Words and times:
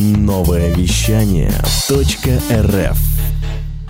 Новое 0.00 0.72
вещание 0.72 1.50
.рф 1.90 2.98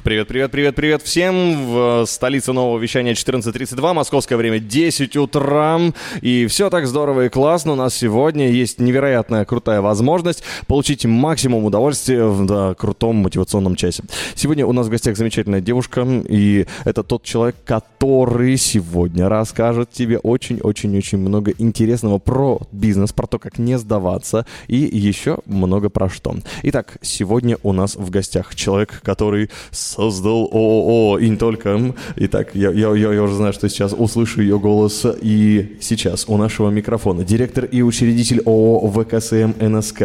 Привет, 0.09 0.27
привет, 0.27 0.51
привет, 0.51 0.75
привет 0.75 1.03
всем. 1.03 1.67
В 1.67 2.07
столице 2.07 2.55
нового 2.55 2.79
вещания 2.79 3.13
14.32, 3.13 3.93
московское 3.93 4.39
время 4.39 4.59
10 4.59 5.15
утра. 5.19 5.79
И 6.23 6.47
все 6.47 6.71
так 6.71 6.87
здорово 6.87 7.27
и 7.27 7.29
классно. 7.29 7.73
У 7.73 7.75
нас 7.75 7.95
сегодня 7.95 8.49
есть 8.49 8.81
невероятная 8.81 9.45
крутая 9.45 9.83
возможность 9.83 10.45
получить 10.67 11.05
максимум 11.05 11.67
удовольствия 11.67 12.25
в 12.25 12.47
да, 12.47 12.73
крутом 12.73 13.17
мотивационном 13.17 13.77
часе. 13.77 14.03
Сегодня 14.35 14.65
у 14.65 14.73
нас 14.73 14.87
в 14.87 14.89
гостях 14.89 15.15
замечательная 15.19 15.61
девушка, 15.61 16.07
и 16.27 16.65
это 16.87 17.03
тот 17.03 17.23
человек, 17.25 17.57
который 17.67 18.57
сегодня 18.57 19.29
расскажет 19.29 19.91
тебе 19.91 20.17
очень-очень-очень 20.17 21.19
много 21.19 21.53
интересного 21.59 22.17
про 22.17 22.63
бизнес, 22.73 23.13
про 23.13 23.27
то, 23.27 23.39
как 23.39 23.59
не 23.59 23.77
сдаваться, 23.77 24.47
и 24.69 24.77
еще 24.77 25.41
много 25.45 25.91
про 25.91 26.09
что. 26.09 26.35
Итак, 26.63 26.97
сегодня 27.03 27.59
у 27.63 27.75
нас 27.75 27.95
в 27.95 28.09
гостях 28.09 28.55
человек, 28.55 29.03
который 29.03 29.51
создал 29.99 30.49
ООО 30.53 31.19
и 31.19 31.29
не 31.29 31.37
только. 31.37 31.93
Итак, 32.15 32.55
я, 32.55 32.71
я, 32.71 32.95
я, 32.95 33.23
уже 33.23 33.35
знаю, 33.35 33.53
что 33.53 33.69
сейчас 33.69 33.93
услышу 33.93 34.41
ее 34.41 34.61
голос. 34.61 35.05
И 35.21 35.77
сейчас 35.81 36.27
у 36.29 36.37
нашего 36.37 36.71
микрофона 36.71 37.25
директор 37.25 37.65
и 37.65 37.83
учредитель 37.83 38.41
ООО 38.47 38.89
ВКСМ 38.93 39.55
НСК 39.59 40.03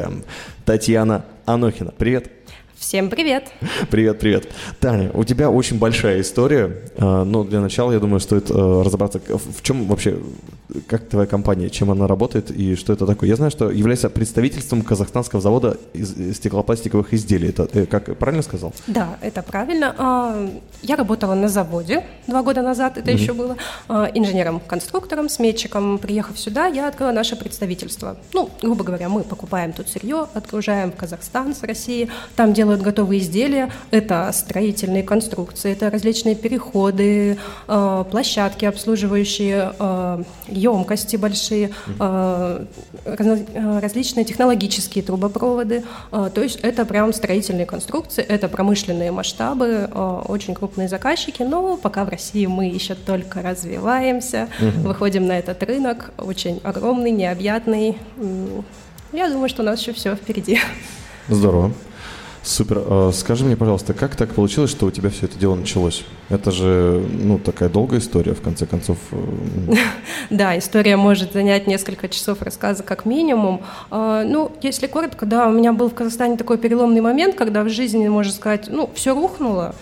Татьяна 0.65 1.25
Анохина. 1.45 1.93
Привет. 1.95 2.42
Всем 2.83 3.09
привет! 3.09 3.49
Привет, 3.89 4.19
привет. 4.19 4.49
Таня, 4.81 5.09
у 5.13 5.23
тебя 5.23 5.49
очень 5.49 5.79
большая 5.79 6.19
история, 6.19 6.83
а, 6.97 7.23
но 7.23 7.45
для 7.45 7.61
начала, 7.61 7.93
я 7.93 7.99
думаю, 7.99 8.19
стоит 8.19 8.51
э, 8.51 8.53
разобраться, 8.53 9.21
в 9.29 9.61
чем 9.61 9.85
вообще, 9.87 10.19
как 10.87 11.07
твоя 11.07 11.25
компания, 11.25 11.69
чем 11.69 11.91
она 11.91 12.07
работает 12.07 12.51
и 12.51 12.75
что 12.75 12.91
это 12.91 13.07
такое. 13.07 13.29
Я 13.29 13.37
знаю, 13.37 13.51
что 13.51 13.71
является 13.71 14.09
представительством 14.09 14.81
казахстанского 14.81 15.41
завода 15.41 15.77
из 15.93 16.35
стеклопластиковых 16.35 17.13
изделий. 17.13 17.49
Это 17.49 17.69
э, 17.71 17.85
как, 17.85 18.17
правильно 18.17 18.43
сказал? 18.43 18.73
Да, 18.87 19.17
это 19.21 19.43
правильно. 19.43 19.95
А, 19.97 20.49
я 20.81 20.97
работала 20.97 21.35
на 21.35 21.47
заводе 21.47 22.03
два 22.27 22.43
года 22.43 22.62
назад, 22.62 22.97
это 22.97 23.12
mm-hmm. 23.12 23.15
еще 23.15 23.34
было, 23.34 23.55
а, 23.87 24.12
инженером-конструктором, 24.13 25.29
сметчиком. 25.29 25.99
Приехав 25.99 26.37
сюда, 26.37 26.68
я 26.68 26.90
открыла 26.90 27.13
наше 27.13 27.37
представительство. 27.37 28.18
Ну, 28.34 28.49
грубо 28.62 28.84
говоря, 28.84 29.07
мы 29.07 29.23
покупаем 29.23 29.71
тут 29.71 29.87
сырье, 29.87 30.27
отгружаем 30.34 30.91
в 30.91 30.97
Казахстан 30.97 31.55
с 31.55 31.63
России, 31.63 32.09
там 32.35 32.53
делаем 32.53 32.73
делают 32.74 32.82
готовые 32.82 33.21
изделия. 33.21 33.70
Это 33.91 34.29
строительные 34.34 35.04
конструкции, 35.04 35.71
это 35.71 35.90
различные 35.90 36.35
переходы, 36.35 37.38
э, 37.68 38.04
площадки, 38.10 38.65
обслуживающие 38.65 39.74
э, 39.77 40.24
емкости 40.48 41.18
большие, 41.18 41.70
э, 41.99 42.65
различные 43.82 44.26
технологические 44.26 45.04
трубопроводы. 45.04 45.84
То 46.12 46.41
есть 46.41 46.60
это 46.62 46.85
прям 46.85 47.13
строительные 47.13 47.65
конструкции, 47.65 48.24
это 48.24 48.48
промышленные 48.48 49.12
масштабы, 49.12 49.90
очень 50.27 50.54
крупные 50.55 50.87
заказчики, 50.87 51.43
но 51.43 51.77
пока 51.77 52.05
в 52.05 52.10
России 52.10 52.46
мы 52.46 52.65
еще 52.65 52.96
только 52.96 53.41
развиваемся, 53.41 54.48
угу. 54.60 54.87
выходим 54.90 55.27
на 55.27 55.37
этот 55.37 55.62
рынок, 55.63 56.12
очень 56.18 56.60
огромный, 56.63 57.12
необъятный. 57.12 57.98
Я 59.12 59.30
думаю, 59.30 59.49
что 59.49 59.62
у 59.63 59.65
нас 59.65 59.80
еще 59.80 59.93
все 59.93 60.15
впереди. 60.15 60.60
Здорово. 61.27 61.71
Супер. 62.44 62.84
А, 62.86 63.12
скажи 63.13 63.46
мне, 63.46 63.55
пожалуйста, 63.55 63.94
как 63.94 64.16
так 64.16 64.34
получилось, 64.36 64.69
что 64.69 64.86
у 64.86 64.91
тебя 64.91 65.09
все 65.09 65.25
это 65.25 65.40
дело 65.40 65.56
началось? 65.56 66.03
Это 66.34 66.50
же, 66.50 67.06
ну, 67.12 67.38
такая 67.38 67.69
долгая 67.69 68.00
история, 68.00 68.34
в 68.34 68.41
конце 68.41 68.66
концов. 68.66 68.97
Э, 69.12 69.73
да, 70.31 70.57
история 70.57 70.97
может 70.97 71.34
занять 71.34 71.67
несколько 71.67 72.09
часов 72.09 72.41
рассказа 72.41 72.81
как 72.81 73.06
минимум. 73.06 73.62
А, 73.91 74.23
ну, 74.23 74.51
если 74.63 74.88
коротко, 74.88 75.28
да, 75.28 75.47
у 75.47 75.51
меня 75.51 75.73
был 75.73 75.90
в 75.90 75.94
Казахстане 75.94 76.35
такой 76.35 76.57
переломный 76.57 77.01
момент, 77.01 77.35
когда 77.35 77.63
в 77.63 77.69
жизни, 77.69 78.07
можно 78.07 78.34
сказать, 78.34 78.67
ну, 78.67 78.90
все 78.95 79.13
рухнуло, 79.13 79.75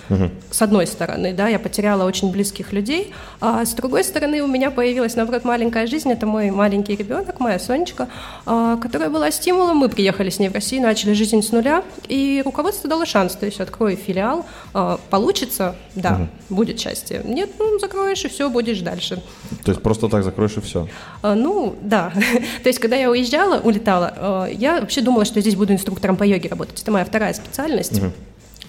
с 0.52 0.62
одной 0.62 0.88
стороны, 0.88 1.34
да, 1.34 1.48
я 1.48 1.58
потеряла 1.58 2.04
очень 2.04 2.32
близких 2.32 2.74
людей, 2.74 3.14
а 3.40 3.64
с 3.64 3.74
другой 3.74 4.04
стороны 4.04 4.42
у 4.42 4.48
меня 4.48 4.72
появилась, 4.72 5.16
наоборот, 5.16 5.46
маленькая 5.46 5.88
жизнь, 5.88 6.12
это 6.12 6.26
мой 6.26 6.52
маленький 6.52 6.98
ребенок, 6.98 7.40
моя 7.40 7.60
Сонечка, 7.60 8.10
а, 8.46 8.76
которая 8.76 9.10
была 9.10 9.32
стимулом, 9.32 9.78
мы 9.78 9.88
приехали 9.88 10.30
с 10.30 10.40
ней 10.40 10.50
в 10.50 10.54
Россию, 10.54 10.82
начали 10.82 11.14
жизнь 11.14 11.42
с 11.42 11.52
нуля, 11.52 11.84
и 12.10 12.42
руководство 12.44 12.90
дало 12.90 13.06
шанс, 13.06 13.36
то 13.36 13.46
есть 13.46 13.62
открой 13.62 13.96
филиал, 13.96 14.46
а, 14.74 15.00
получится, 15.10 15.76
да. 15.96 16.28
Будет 16.50 16.80
счастье. 16.80 17.22
Нет, 17.24 17.50
ну, 17.60 17.80
закроешь 17.80 18.24
и 18.26 18.28
все, 18.28 18.50
будешь 18.50 18.80
дальше. 18.82 19.22
То 19.64 19.72
есть 19.72 19.82
просто 19.82 20.08
так 20.10 20.24
закроешь 20.24 20.58
и 20.58 20.62
все? 20.62 20.88
А, 21.22 21.36
ну, 21.36 21.76
да. 21.82 22.12
то 22.64 22.70
есть 22.70 22.80
когда 22.80 22.96
я 22.96 23.10
уезжала, 23.10 23.60
улетала, 23.60 24.14
а, 24.16 24.46
я 24.48 24.82
вообще 24.82 25.02
думала, 25.02 25.26
что 25.26 25.38
я 25.38 25.42
здесь 25.42 25.56
буду 25.56 25.74
инструктором 25.74 26.18
по 26.18 26.24
йоге 26.24 26.50
работать. 26.50 26.82
Это 26.82 26.92
моя 26.92 27.06
вторая 27.06 27.34
специальность. 27.34 28.00
Угу. 28.00 28.12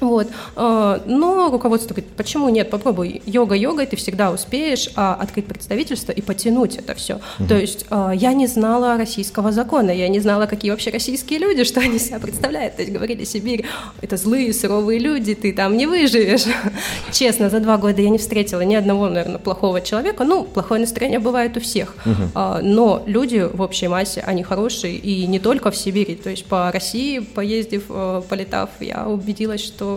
Вот. 0.02 0.28
А, 0.56 1.00
но 1.06 1.50
руководство 1.50 1.94
говорит, 1.94 2.10
почему 2.16 2.48
нет, 2.48 2.70
попробуй. 2.70 3.22
Йога 3.24 3.54
йогой 3.54 3.86
ты 3.86 3.96
всегда 3.96 4.32
успеешь 4.32 4.90
а, 4.96 5.14
открыть 5.14 5.46
представительство 5.46 6.10
и 6.10 6.20
потянуть 6.20 6.76
это 6.76 6.94
все. 6.94 7.20
Угу. 7.38 7.48
То 7.48 7.56
есть 7.56 7.86
а, 7.88 8.10
я 8.12 8.32
не 8.32 8.48
знала 8.48 8.96
российского 8.96 9.52
закона, 9.52 9.90
я 9.90 10.08
не 10.08 10.18
знала, 10.18 10.46
какие 10.46 10.72
вообще 10.72 10.90
российские 10.90 11.38
люди, 11.38 11.62
что 11.72 11.80
они 11.80 11.98
себя 11.98 12.18
представляют. 12.18 12.76
То 12.76 12.82
есть 12.82 12.92
говорили, 12.92 13.22
Сибирь, 13.24 13.64
это 14.00 14.16
злые, 14.16 14.52
суровые 14.52 14.98
люди, 14.98 15.34
ты 15.36 15.52
там 15.52 15.76
не 15.76 15.86
выживешь. 15.86 16.44
Честно, 17.12 17.48
за 17.48 17.60
два 17.60 17.78
года 17.78 18.02
я 18.02 18.10
не 18.10 18.19
встретила 18.19 18.62
ни 18.62 18.74
одного, 18.74 19.08
наверное, 19.08 19.38
плохого 19.38 19.80
человека. 19.80 20.24
Ну, 20.24 20.42
плохое 20.42 20.80
настроение 20.80 21.20
бывает 21.20 21.56
у 21.56 21.60
всех. 21.60 21.94
Угу. 22.04 22.40
Но 22.62 23.02
люди 23.06 23.48
в 23.52 23.60
общей 23.60 23.86
массе, 23.86 24.20
они 24.26 24.42
хорошие, 24.42 24.96
и 24.96 25.26
не 25.28 25.38
только 25.38 25.70
в 25.70 25.76
Сибири. 25.76 26.16
То 26.16 26.30
есть 26.30 26.44
по 26.46 26.72
России, 26.72 27.20
поездив, 27.20 27.84
э, 27.88 28.22
полетав, 28.28 28.70
я 28.80 29.06
убедилась, 29.06 29.62
что 29.62 29.91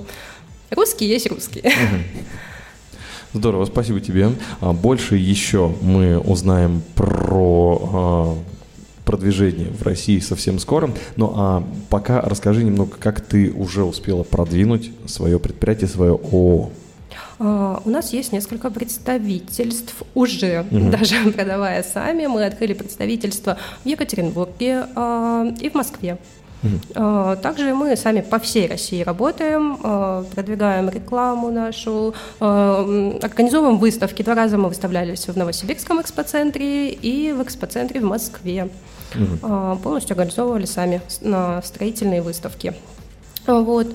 русский 0.72 1.06
есть 1.06 1.30
русский. 1.30 1.64
Здорово, 3.34 3.66
спасибо 3.66 4.00
тебе. 4.00 4.32
А, 4.62 4.72
больше 4.72 5.18
еще 5.18 5.74
мы 5.82 6.18
узнаем 6.18 6.82
про 6.96 7.90
а, 7.94 8.38
продвижение 9.04 9.68
в 9.70 9.84
России 9.84 10.20
совсем 10.20 10.58
скоро. 10.60 10.90
Ну 11.16 11.34
а 11.36 11.64
пока 11.90 12.22
расскажи 12.22 12.64
немного, 12.64 12.92
как 12.98 13.22
ты 13.22 13.52
уже 13.52 13.84
успела 13.84 14.24
продвинуть 14.24 14.92
свое 15.06 15.40
предприятие, 15.40 15.88
свое 15.88 16.14
ООО. 16.14 16.72
Uh, 17.38 17.82
у 17.84 17.90
нас 17.90 18.14
есть 18.14 18.32
несколько 18.32 18.70
представительств 18.70 19.94
уже, 20.14 20.66
угу. 20.72 20.90
даже 20.90 21.16
продавая 21.36 21.84
сами. 21.84 22.28
Мы 22.28 22.46
открыли 22.46 22.74
представительство 22.74 23.58
в 23.84 23.88
Екатеринбурге 23.88 24.88
uh, 24.96 25.60
и 25.60 25.70
в 25.70 25.74
Москве. 25.74 26.18
Угу. 26.66 27.36
Также 27.42 27.74
мы 27.74 27.96
сами 27.96 28.22
по 28.22 28.40
всей 28.40 28.68
России 28.68 29.04
работаем, 29.04 29.78
а, 29.84 30.24
продвигаем 30.34 30.90
рекламу 30.90 31.52
нашу, 31.52 32.14
а, 32.40 33.18
организовываем 33.22 33.78
выставки. 33.78 34.24
Два 34.24 34.36
раза 34.36 34.58
мы 34.58 34.70
выставлялись 34.70 35.28
в 35.28 35.38
Новосибирском 35.38 36.02
экспоцентре 36.02 36.90
и 36.90 37.32
в 37.32 37.44
экспоцентре 37.44 38.00
в 38.00 38.04
Москве. 38.04 38.70
Угу. 39.16 39.78
Полностью 39.84 40.14
организовывали 40.14 40.66
сами 40.66 41.02
на 41.22 41.62
строительные 41.62 42.22
выставки. 42.22 42.74
Вот. 43.48 43.88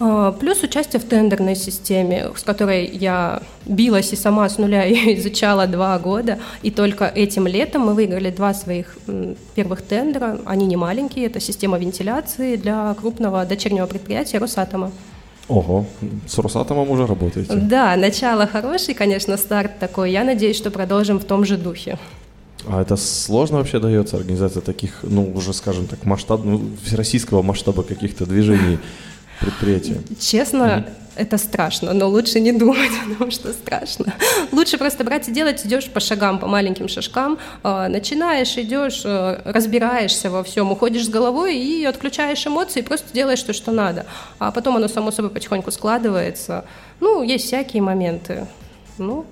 А, 0.00 0.32
плюс 0.32 0.62
участие 0.62 1.00
в 1.00 1.04
тендерной 1.04 1.56
системе, 1.56 2.30
с 2.36 2.42
которой 2.42 2.86
я 2.86 3.42
билась 3.66 4.12
и 4.12 4.16
сама 4.16 4.48
с 4.48 4.58
нуля 4.58 4.84
ее 4.84 5.18
изучала 5.18 5.66
два 5.66 5.98
года. 5.98 6.38
И 6.62 6.70
только 6.70 7.06
этим 7.06 7.46
летом 7.46 7.82
мы 7.82 7.94
выиграли 7.94 8.30
два 8.30 8.54
своих 8.54 8.96
первых 9.54 9.82
тендера. 9.82 10.38
Они 10.44 10.66
не 10.66 10.76
маленькие, 10.76 11.26
это 11.26 11.40
система 11.40 11.78
вентиляции 11.78 12.56
для 12.56 12.94
крупного 12.94 13.44
дочернего 13.44 13.86
предприятия 13.86 14.38
Росатома. 14.38 14.92
Ого, 15.48 15.86
с 16.26 16.36
Росатомом 16.38 16.90
уже 16.90 17.06
работаете? 17.06 17.54
Да, 17.54 17.96
начало 17.96 18.46
хороший, 18.46 18.92
конечно, 18.92 19.38
старт 19.38 19.78
такой. 19.78 20.12
Я 20.12 20.22
надеюсь, 20.22 20.56
что 20.56 20.70
продолжим 20.70 21.18
в 21.18 21.24
том 21.24 21.46
же 21.46 21.56
духе. 21.56 21.98
А 22.66 22.82
это 22.82 22.96
сложно 22.96 23.58
вообще 23.58 23.78
дается 23.78 24.16
организация 24.16 24.60
таких, 24.60 25.00
ну, 25.02 25.32
уже, 25.34 25.54
скажем 25.54 25.86
так, 25.86 26.04
масштаб, 26.04 26.44
ну, 26.44 26.60
всероссийского 26.84 27.40
масштаба 27.40 27.82
каких-то 27.82 28.26
движений 28.26 28.78
предприятия? 29.40 30.00
Честно, 30.20 30.62
mm-hmm. 30.62 30.92
это 31.16 31.38
страшно, 31.38 31.92
но 31.92 32.08
лучше 32.08 32.40
не 32.40 32.52
думать 32.52 32.90
о 33.06 33.18
том, 33.18 33.30
что 33.30 33.52
страшно. 33.52 34.14
Лучше 34.52 34.78
просто 34.78 35.04
брать 35.04 35.28
и 35.28 35.32
делать, 35.32 35.64
идешь 35.66 35.88
по 35.90 36.00
шагам, 36.00 36.38
по 36.38 36.46
маленьким 36.46 36.88
шажкам, 36.88 37.38
а, 37.62 37.88
начинаешь, 37.88 38.56
идешь, 38.56 39.02
э, 39.04 39.40
разбираешься 39.44 40.30
во 40.30 40.42
всем, 40.42 40.72
уходишь 40.72 41.06
с 41.06 41.08
головой 41.08 41.56
и 41.56 41.84
отключаешь 41.84 42.46
эмоции, 42.46 42.82
просто 42.82 43.12
делаешь 43.12 43.42
то, 43.42 43.52
что 43.52 43.72
надо. 43.72 44.06
А 44.38 44.50
потом 44.50 44.76
оно 44.76 44.88
само 44.88 45.10
собой 45.10 45.30
потихоньку 45.30 45.70
складывается. 45.70 46.64
Ну, 47.00 47.22
есть 47.22 47.46
всякие 47.46 47.82
моменты. 47.82 48.46
Ну, 48.98 49.24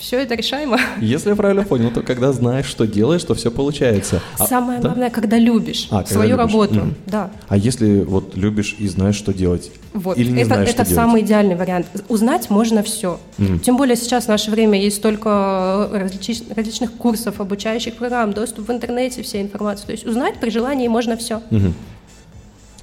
все 0.00 0.18
это 0.18 0.34
решаемо. 0.34 0.80
Если 1.00 1.28
я 1.28 1.36
правильно 1.36 1.62
понял, 1.62 1.90
то 1.90 2.00
когда 2.00 2.32
знаешь, 2.32 2.64
что 2.64 2.86
делаешь, 2.86 3.22
то 3.22 3.34
все 3.34 3.50
получается. 3.50 4.22
А, 4.38 4.46
Самое 4.46 4.78
а, 4.78 4.82
главное, 4.82 5.10
да? 5.10 5.14
когда 5.14 5.36
любишь 5.36 5.88
а, 5.90 5.98
когда 5.98 6.14
свою 6.14 6.30
любишь. 6.30 6.38
работу. 6.38 6.74
Mm. 6.74 6.94
Да. 7.06 7.30
А 7.48 7.56
если 7.56 8.00
вот 8.00 8.34
любишь 8.34 8.74
и 8.78 8.88
знаешь, 8.88 9.14
что 9.14 9.34
делать? 9.34 9.70
Вот. 9.92 10.16
Или 10.16 10.30
не 10.30 10.40
это, 10.40 10.54
знаешь, 10.54 10.70
это 10.70 10.84
что 10.86 10.94
самый 10.94 11.20
делать? 11.20 11.26
идеальный 11.26 11.54
вариант. 11.54 11.86
Узнать 12.08 12.48
можно 12.48 12.82
все. 12.82 13.20
Mm. 13.38 13.58
Тем 13.60 13.76
более 13.76 13.96
сейчас 13.96 14.24
в 14.24 14.28
наше 14.28 14.50
время 14.50 14.80
есть 14.80 14.96
столько 14.96 15.90
различ, 15.92 16.42
различных 16.56 16.92
курсов, 16.92 17.38
обучающих 17.40 17.94
программ, 17.94 18.32
доступ 18.32 18.68
в 18.68 18.72
интернете, 18.72 19.22
вся 19.22 19.42
информация. 19.42 19.86
То 19.86 19.92
есть 19.92 20.06
узнать 20.06 20.40
при 20.40 20.48
желании 20.48 20.88
можно 20.88 21.18
все. 21.18 21.42
Mm-hmm. 21.50 21.72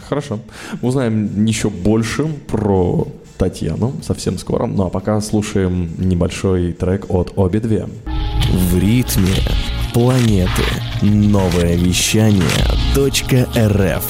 Хорошо. 0.08 0.40
Узнаем 0.82 1.46
еще 1.46 1.70
больше 1.70 2.28
про 2.48 3.08
Татьяну 3.38 3.94
совсем 4.02 4.38
скоро. 4.38 4.66
Ну 4.66 4.86
а 4.86 4.90
пока 4.90 5.20
слушаем 5.22 5.90
небольшой 5.98 6.74
трек 6.74 7.06
от 7.10 7.34
обе 7.36 7.60
две. 7.60 7.88
В 8.52 8.80
ритме 8.80 9.36
планеты. 9.94 10.64
Новое 11.02 11.76
вещание 11.76 12.44
.рф 12.98 14.04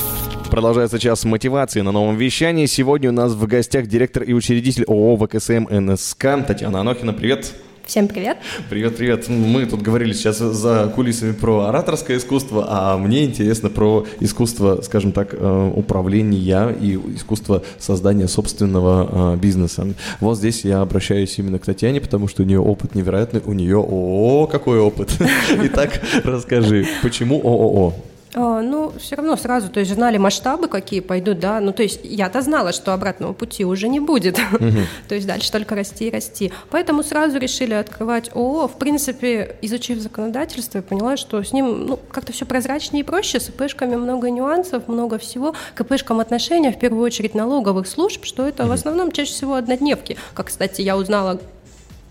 Продолжается 0.50 0.98
час 0.98 1.26
мотивации 1.26 1.82
на 1.82 1.92
новом 1.92 2.16
вещании. 2.16 2.66
Сегодня 2.66 3.10
у 3.10 3.14
нас 3.14 3.34
в 3.34 3.46
гостях 3.46 3.88
директор 3.88 4.24
и 4.24 4.34
учредитель 4.34 4.86
ООО 4.86 5.18
ВКСМ 5.18 5.68
НСК 5.70 6.46
Татьяна 6.48 6.82
Анохина. 6.82 7.14
Привет. 7.14 7.54
Всем 7.88 8.10
привет. 8.10 8.38
Привет, 8.70 8.98
привет. 8.98 9.30
Мы 9.30 9.66
тут 9.66 9.82
говорили 9.82 10.12
сейчас 10.12 10.40
за 10.40 10.92
кулисами 10.94 11.32
про 11.32 11.68
ораторское 11.68 12.18
искусство, 12.18 12.66
а 12.68 12.98
мне 12.98 13.24
интересно 13.24 13.70
про 13.70 14.06
искусство, 14.20 14.82
скажем 14.84 15.14
так, 15.14 15.30
э, 15.32 15.72
управления 15.74 16.72
и 16.72 16.96
искусство 17.16 17.64
создания 17.80 18.28
собственного 18.28 19.36
э, 19.36 19.38
бизнеса. 19.38 19.88
Вот 20.20 20.38
здесь 20.38 20.66
я 20.66 20.82
обращаюсь 20.82 21.40
именно 21.40 21.60
к 21.60 21.66
Татьяне, 21.66 22.02
потому 22.02 22.28
что 22.28 22.44
у 22.44 22.46
нее 22.46 22.60
опыт 22.60 22.94
невероятный, 22.94 23.42
у 23.46 23.54
нее 23.54 23.78
ООО, 23.78 24.48
какой 24.48 24.80
опыт. 24.80 25.10
Итак, 25.64 26.02
расскажи, 26.26 26.86
почему 27.02 27.40
ООО? 27.40 27.94
А, 28.38 28.62
ну, 28.62 28.94
все 29.00 29.16
равно 29.16 29.36
сразу, 29.36 29.68
то 29.70 29.80
есть 29.80 29.92
знали 29.92 30.18
масштабы, 30.18 30.68
какие 30.68 31.00
пойдут, 31.00 31.40
да, 31.40 31.60
ну, 31.60 31.74
то 31.74 31.82
есть 31.82 32.02
я-то 32.04 32.44
знала, 32.44 32.72
что 32.72 32.94
обратного 32.94 33.34
пути 33.34 33.66
уже 33.66 33.88
не 33.88 34.00
будет, 34.00 34.40
то 35.08 35.16
есть 35.16 35.26
дальше 35.26 35.52
только 35.52 35.74
расти 35.74 36.08
и 36.08 36.12
расти. 36.12 36.54
Поэтому 36.70 37.02
сразу 37.02 37.40
решили 37.40 37.74
открывать 37.74 38.30
ООО. 38.36 38.68
В 38.68 38.78
принципе, 38.78 39.56
изучив 39.64 39.98
законодательство, 40.00 40.78
я 40.78 40.84
поняла, 40.84 41.18
что 41.18 41.42
с 41.42 41.52
ним, 41.52 41.88
ну, 41.88 42.00
как-то 42.12 42.32
все 42.32 42.46
прозрачнее 42.46 43.02
и 43.02 43.04
проще, 43.04 43.40
с 43.40 43.50
ИПшками 43.50 43.96
много 43.96 44.30
нюансов, 44.30 44.88
много 44.88 45.18
всего. 45.18 45.56
К 45.74 45.82
ИПшкам 45.82 46.20
отношения, 46.20 46.72
в 46.72 46.78
первую 46.78 47.04
очередь, 47.04 47.34
налоговых 47.34 47.88
служб, 47.88 48.24
что 48.24 48.48
это 48.48 48.68
в 48.68 48.72
основном 48.72 49.12
чаще 49.12 49.32
всего 49.32 49.56
однодневки. 49.56 50.16
Как, 50.36 50.48
кстати, 50.48 50.82
я 50.82 50.96
узнала 50.96 51.40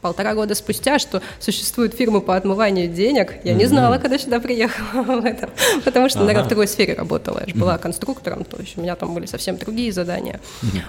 полтора 0.00 0.34
года 0.34 0.54
спустя, 0.54 0.98
что 0.98 1.22
существует 1.40 1.94
фирма 1.94 2.20
по 2.20 2.36
отмыванию 2.36 2.88
денег. 2.88 3.34
Я 3.44 3.54
не 3.54 3.66
знала, 3.66 3.98
когда 3.98 4.18
сюда 4.18 4.40
приехала 4.40 5.02
в 5.20 5.24
этом, 5.24 5.50
потому 5.84 6.08
что, 6.08 6.20
наверное, 6.20 6.44
в 6.44 6.48
другой 6.48 6.68
сфере 6.68 6.94
работала. 6.94 7.40
Я 7.40 7.52
же 7.52 7.54
была 7.54 7.78
конструктором, 7.78 8.44
то 8.44 8.56
есть 8.58 8.76
у 8.78 8.80
меня 8.80 8.96
там 8.96 9.14
были 9.14 9.26
совсем 9.26 9.56
другие 9.56 9.92
задания. 9.92 10.40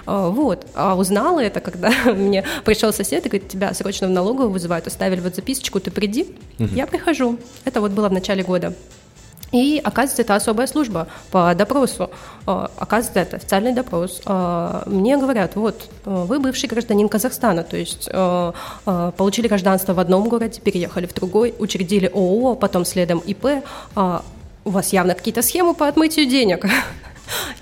А, 0.06 0.28
вот. 0.28 0.66
А 0.74 0.96
узнала 0.96 1.40
это, 1.40 1.60
когда 1.60 1.90
мне 2.04 2.44
пришел 2.64 2.92
сосед 2.92 3.26
и 3.26 3.28
говорит, 3.28 3.48
тебя 3.48 3.74
срочно 3.74 4.06
в 4.06 4.10
налоговую 4.10 4.50
вызывают, 4.50 4.86
оставили 4.86 5.20
вот 5.20 5.34
записочку, 5.34 5.80
ты 5.80 5.90
приди. 5.90 6.26
Я 6.58 6.86
прихожу. 6.86 7.38
Это 7.64 7.80
вот 7.80 7.92
было 7.92 8.08
в 8.08 8.12
начале 8.12 8.42
года. 8.42 8.74
И 9.52 9.80
оказывается, 9.82 10.22
это 10.22 10.34
особая 10.34 10.66
служба 10.66 11.08
по 11.30 11.54
допросу. 11.54 12.10
А, 12.46 12.70
оказывается, 12.76 13.20
это 13.20 13.36
официальный 13.36 13.72
допрос. 13.72 14.20
А, 14.26 14.82
мне 14.86 15.16
говорят, 15.16 15.56
вот, 15.56 15.88
вы 16.04 16.38
бывший 16.38 16.68
гражданин 16.68 17.08
Казахстана, 17.08 17.62
то 17.62 17.76
есть 17.76 18.08
получили 19.16 19.48
гражданство 19.48 19.94
в 19.94 20.00
одном 20.00 20.28
городе, 20.28 20.60
переехали 20.60 21.06
в 21.06 21.14
другой, 21.14 21.54
учредили 21.58 22.06
ООО, 22.06 22.54
потом 22.54 22.84
следом 22.84 23.18
ИП. 23.20 23.64
У 24.64 24.70
вас 24.70 24.92
явно 24.92 25.14
какие-то 25.14 25.42
схемы 25.42 25.74
по 25.74 25.88
отмытию 25.88 26.26
денег. 26.26 26.66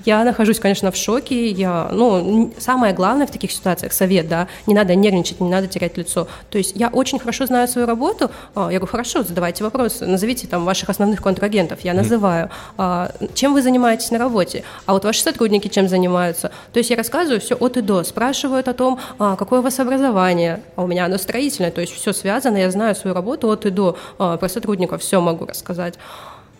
Я 0.04 0.24
нахожусь, 0.24 0.60
конечно, 0.60 0.90
в 0.90 0.96
шоке. 0.96 1.50
Я, 1.50 1.88
ну, 1.92 2.52
самое 2.58 2.94
главное 2.94 3.26
в 3.26 3.30
таких 3.30 3.52
ситуациях 3.52 3.92
совет, 3.92 4.28
да, 4.28 4.48
не 4.66 4.74
надо 4.74 4.94
нервничать, 4.94 5.40
не 5.40 5.50
надо 5.50 5.66
терять 5.66 5.96
лицо. 5.96 6.28
То 6.50 6.58
есть 6.58 6.72
я 6.74 6.88
очень 6.88 7.18
хорошо 7.18 7.46
знаю 7.46 7.68
свою 7.68 7.86
работу. 7.86 8.30
А, 8.54 8.70
я 8.70 8.78
говорю, 8.78 8.86
хорошо, 8.86 9.22
задавайте 9.22 9.64
вопросы, 9.64 10.06
назовите 10.06 10.46
там 10.46 10.64
ваших 10.64 10.90
основных 10.90 11.22
контрагентов. 11.22 11.80
Я 11.80 11.94
называю. 11.94 12.50
А, 12.78 13.10
чем 13.34 13.54
вы 13.54 13.62
занимаетесь 13.62 14.10
на 14.10 14.18
работе? 14.18 14.64
А 14.86 14.92
вот 14.92 15.04
ваши 15.04 15.22
сотрудники 15.22 15.68
чем 15.68 15.88
занимаются? 15.88 16.50
То 16.72 16.78
есть 16.78 16.90
я 16.90 16.96
рассказываю 16.96 17.40
все 17.40 17.54
от 17.54 17.76
и 17.76 17.80
до. 17.80 18.04
Спрашивают 18.04 18.68
о 18.68 18.74
том, 18.74 18.98
а, 19.18 19.36
какое 19.36 19.60
у 19.60 19.62
вас 19.62 19.78
образование. 19.80 20.60
А 20.76 20.82
у 20.82 20.86
меня 20.86 21.06
оно 21.06 21.18
строительное, 21.18 21.70
то 21.70 21.80
есть 21.80 21.92
все 21.92 22.12
связано. 22.12 22.56
Я 22.56 22.70
знаю 22.70 22.94
свою 22.94 23.14
работу 23.14 23.48
от 23.48 23.66
и 23.66 23.70
до. 23.70 23.96
Про 24.16 24.48
сотрудников 24.48 25.02
все 25.02 25.20
могу 25.20 25.46
рассказать. 25.46 25.94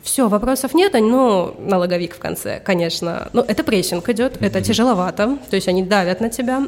Все, 0.07 0.29
вопросов 0.29 0.73
нет, 0.73 0.93
ну, 0.93 1.57
налоговик 1.59 2.15
в 2.15 2.21
конце, 2.21 2.61
конечно. 2.61 3.29
Ну, 3.33 3.43
это 3.43 3.65
прессинг 3.65 4.09
идет, 4.09 4.41
это 4.41 4.63
тяжеловато, 4.63 5.37
то 5.51 5.57
есть 5.57 5.67
они 5.67 5.83
давят 5.83 6.21
на 6.21 6.31
тебя. 6.31 6.63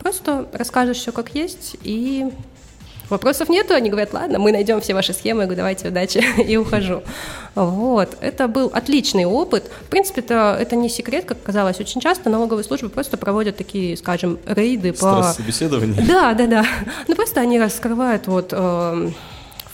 Просто 0.00 0.48
расскажешь 0.52 0.96
все 0.96 1.12
как 1.12 1.32
есть, 1.36 1.76
и 1.84 2.26
вопросов 3.08 3.48
нету, 3.48 3.72
они 3.72 3.88
говорят, 3.88 4.12
ладно, 4.12 4.40
мы 4.40 4.50
найдем 4.50 4.80
все 4.80 4.94
ваши 4.94 5.12
схемы, 5.12 5.42
я 5.42 5.46
говорю, 5.46 5.58
давайте, 5.58 5.88
удачи, 5.88 6.24
и 6.42 6.56
ухожу. 6.56 7.04
Вот, 7.54 8.16
это 8.20 8.48
был 8.48 8.72
отличный 8.74 9.24
опыт. 9.24 9.70
В 9.86 9.88
принципе, 9.88 10.20
это, 10.20 10.58
это 10.60 10.74
не 10.74 10.88
секрет, 10.88 11.24
как 11.24 11.40
казалось, 11.44 11.78
очень 11.78 12.00
часто 12.00 12.30
налоговые 12.30 12.64
службы 12.64 12.88
просто 12.88 13.16
проводят 13.16 13.56
такие, 13.56 13.96
скажем, 13.96 14.40
рейды 14.44 14.92
по... 14.92 15.22
Стресс-собеседование? 15.22 16.02
Да, 16.02 16.34
да, 16.34 16.48
да. 16.48 16.66
Ну, 17.06 17.14
просто 17.14 17.40
они 17.40 17.60
раскрывают 17.60 18.26
вот... 18.26 18.48
Э, 18.50 19.08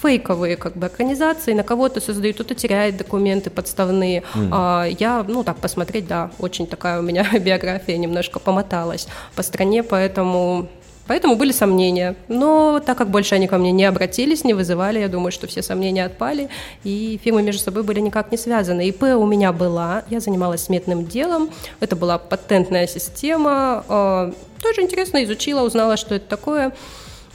фейковые 0.04 0.56
как 0.56 0.76
бы 0.76 0.86
организации, 0.86 1.54
на 1.54 1.62
кого-то 1.62 2.00
создают, 2.00 2.36
кто-то 2.36 2.54
теряет 2.54 2.98
документы 2.98 3.48
подставные. 3.48 4.22
Mm. 4.34 4.48
А, 4.52 4.84
я, 4.84 5.24
ну 5.26 5.42
так 5.44 5.56
посмотреть, 5.56 6.06
да, 6.06 6.30
очень 6.38 6.66
такая 6.66 6.98
у 6.98 7.02
меня 7.02 7.26
биография 7.38 7.96
немножко 7.96 8.38
помоталась 8.38 9.08
по 9.34 9.42
стране, 9.42 9.82
поэтому 9.82 10.68
Поэтому 11.06 11.36
были 11.36 11.52
сомнения. 11.52 12.16
Но 12.28 12.80
так 12.80 12.96
как 12.96 13.10
больше 13.10 13.34
они 13.34 13.46
ко 13.46 13.58
мне 13.58 13.72
не 13.72 13.84
обратились, 13.84 14.42
не 14.42 14.54
вызывали, 14.54 14.98
я 14.98 15.08
думаю, 15.08 15.32
что 15.32 15.46
все 15.46 15.62
сомнения 15.62 16.06
отпали, 16.06 16.48
и 16.82 17.20
фирмы 17.22 17.42
между 17.42 17.60
собой 17.62 17.82
были 17.82 18.00
никак 18.00 18.32
не 18.32 18.38
связаны. 18.38 18.88
ИП 18.88 19.02
у 19.02 19.26
меня 19.26 19.52
была, 19.52 20.04
я 20.08 20.20
занималась 20.20 20.64
сметным 20.64 21.04
делом, 21.06 21.50
это 21.80 21.94
была 21.94 22.16
патентная 22.16 22.86
система, 22.86 23.84
а, 23.86 24.32
тоже 24.62 24.80
интересно 24.80 25.22
изучила, 25.24 25.60
узнала, 25.60 25.98
что 25.98 26.14
это 26.14 26.26
такое, 26.26 26.72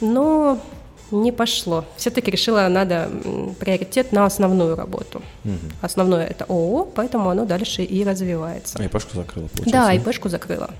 но 0.00 0.58
не 1.10 1.32
пошло. 1.32 1.84
Все-таки 1.96 2.30
решила, 2.30 2.68
надо 2.68 3.10
приоритет 3.58 4.12
на 4.12 4.26
основную 4.26 4.76
работу. 4.76 5.22
Угу. 5.44 5.54
Основное 5.82 6.26
это 6.26 6.44
ООО, 6.44 6.84
поэтому 6.94 7.30
оно 7.30 7.44
дальше 7.44 7.82
и 7.82 8.04
развивается. 8.04 8.78
А 8.78 8.84
ИПшку 8.84 9.16
закрыла, 9.16 9.48
получается? 9.48 9.72
Да, 9.72 9.92
ИПшку 9.92 10.28
закрыла. 10.28 10.70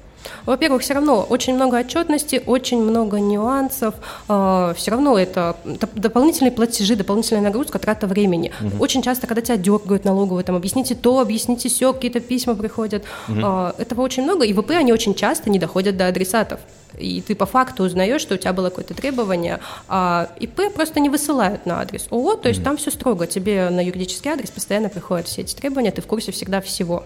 Во-первых, 0.46 0.82
все 0.82 0.94
равно 0.94 1.22
очень 1.28 1.54
много 1.54 1.76
отчетности, 1.76 2.42
очень 2.46 2.82
много 2.82 3.18
нюансов. 3.20 3.94
А, 4.28 4.74
все 4.74 4.90
равно 4.90 5.18
это 5.18 5.56
дополнительные 5.94 6.52
платежи, 6.52 6.96
дополнительная 6.96 7.42
нагрузка, 7.42 7.78
трата 7.78 8.06
времени. 8.06 8.52
Угу. 8.60 8.82
Очень 8.82 9.02
часто, 9.02 9.26
когда 9.26 9.42
тебя 9.42 9.56
дергают 9.56 10.04
налоговые, 10.04 10.44
там, 10.44 10.56
объясните 10.56 10.94
то, 10.94 11.20
объясните 11.20 11.68
все, 11.68 11.92
какие-то 11.92 12.20
письма 12.20 12.54
приходят. 12.54 13.04
Угу. 13.28 13.40
Этого 13.78 14.02
очень 14.02 14.22
много, 14.22 14.44
и 14.44 14.52
ВП, 14.52 14.70
они 14.70 14.92
очень 14.92 15.14
часто 15.14 15.50
не 15.50 15.58
доходят 15.58 15.96
до 15.96 16.06
адресатов. 16.06 16.60
И 16.98 17.20
ты 17.20 17.34
по 17.34 17.46
факту 17.46 17.84
узнаешь, 17.84 18.20
что 18.20 18.34
у 18.34 18.38
тебя 18.38 18.52
было 18.52 18.68
какое-то 18.68 18.94
требование, 18.94 19.60
а 19.88 20.28
ИП 20.40 20.72
просто 20.74 20.98
не 21.00 21.08
высылают 21.08 21.64
на 21.64 21.80
адрес 21.80 22.08
ООО, 22.10 22.34
то 22.36 22.48
есть 22.48 22.60
mm 22.60 22.64
там 22.64 22.76
все 22.76 22.90
строго. 22.90 23.26
Тебе 23.26 23.70
на 23.70 23.80
юридический 23.84 24.30
адрес 24.30 24.50
постоянно 24.50 24.88
приходят 24.88 25.26
все 25.26 25.42
эти 25.42 25.54
требования, 25.54 25.92
ты 25.92 26.02
в 26.02 26.06
курсе 26.06 26.32
всегда 26.32 26.60
всего. 26.60 27.04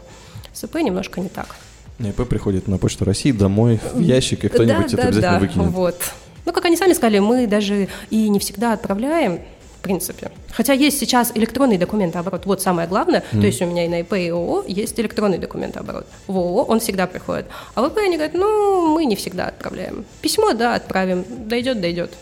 С 0.53 0.65
ИП 0.65 0.77
немножко 0.77 1.21
не 1.21 1.29
так. 1.29 1.57
ИП 1.99 2.29
приходит 2.29 2.69
на 2.69 2.79
почту 2.79 3.05
России 3.05 3.33
домой 3.33 3.81
в 3.93 4.01
ящик, 4.01 4.45
и 4.45 4.49
кто-нибудь 4.49 4.93
да, 4.93 4.95
это 4.95 4.97
да, 4.97 5.03
обязательно 5.05 5.33
да, 5.33 5.39
выкинет. 5.39 5.71
Вот. 5.71 5.97
Ну, 6.45 6.53
как 6.53 6.65
они 6.65 6.77
сами 6.77 6.93
сказали, 6.93 7.21
мы 7.21 7.47
даже 7.47 7.89
и 8.11 8.29
не 8.29 8.39
всегда 8.39 8.73
отправляем, 8.73 9.41
в 9.79 9.83
принципе. 9.83 10.31
Хотя 10.51 10.73
есть 10.73 10.99
сейчас 10.99 11.33
электронный 11.35 11.79
документооборот. 11.79 12.47
Вот 12.47 12.61
самое 12.61 12.89
главное. 12.89 13.25
Mm. 13.33 13.41
То 13.41 13.47
есть 13.47 13.63
у 13.63 13.67
меня 13.67 13.85
и 13.85 13.89
на 13.89 14.01
ИП, 14.01 14.15
и 14.15 14.29
ООО 14.29 14.65
есть 14.67 14.99
электронный 14.99 15.39
документооборот. 15.39 16.07
В 16.27 16.37
ООО 16.37 16.65
он 16.65 16.81
всегда 16.81 17.07
приходит. 17.07 17.47
А 17.75 17.83
в 17.83 17.89
ИП 17.89 17.99
они 17.99 18.17
говорят, 18.17 18.35
ну, 18.35 18.93
мы 18.95 19.05
не 19.05 19.17
всегда 19.17 19.47
отправляем. 19.47 20.05
Письмо, 20.21 20.53
да, 20.53 20.75
отправим. 20.75 21.25
Дойдет, 21.47 21.81
дойдет. 21.81 22.13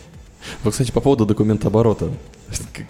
Вот, 0.64 0.73
кстати, 0.73 0.91
по 0.91 1.00
поводу 1.00 1.26
документооборота. 1.26 2.11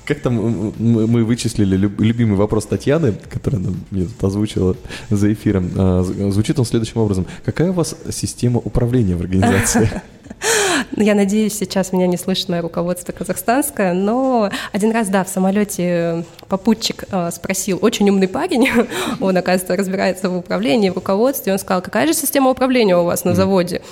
Как 0.05 0.21
там 0.21 0.73
мы 0.79 1.25
вычислили 1.25 1.77
любимый 1.77 2.37
вопрос 2.37 2.67
Татьяны, 2.67 3.15
который 3.31 3.57
она 3.57 3.71
мне 3.91 4.05
тут 4.05 4.25
озвучила 4.25 4.77
за 5.11 5.33
эфиром. 5.33 5.71
А, 5.77 6.03
звучит 6.03 6.59
он 6.59 6.65
следующим 6.65 7.01
образом. 7.01 7.27
Какая 7.45 7.71
у 7.71 7.73
вас 7.73 7.97
система 8.11 8.59
управления 8.59 9.17
в 9.17 9.21
организации? 9.21 9.91
Я 10.97 11.15
надеюсь, 11.15 11.57
сейчас 11.57 11.93
меня 11.93 12.07
не 12.07 12.17
слышно 12.17 12.61
руководство 12.61 13.13
казахстанское, 13.13 13.93
но 13.93 14.51
один 14.73 14.93
раз, 14.93 15.09
да, 15.09 15.25
в 15.25 15.29
самолете 15.29 16.25
попутчик 16.49 17.05
а, 17.11 17.31
спросил, 17.31 17.79
очень 17.81 18.09
умный 18.11 18.29
парень, 18.29 18.69
он, 19.21 19.37
оказывается, 19.37 19.77
разбирается 19.77 20.29
в 20.29 20.37
управлении, 20.37 20.91
в 20.91 20.95
руководстве, 20.95 21.53
он 21.53 21.59
сказал, 21.59 21.83
какая 21.83 22.07
же 22.07 22.15
система 22.15 22.51
управления 22.51 22.97
у 22.97 23.05
вас 23.05 23.25
на 23.25 23.35
заводе? 23.35 23.83